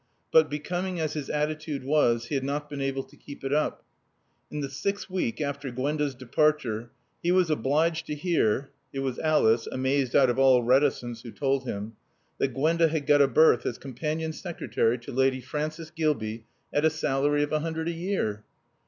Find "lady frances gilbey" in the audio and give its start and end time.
15.11-16.45